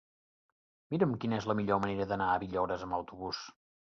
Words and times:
Mira'm 0.93 1.11
quina 1.25 1.37
és 1.41 1.47
la 1.51 1.55
millor 1.59 1.81
manera 1.85 2.09
d'anar 2.13 2.31
a 2.31 2.39
Villores 2.45 2.87
amb 2.87 2.99
autobús. 3.01 3.45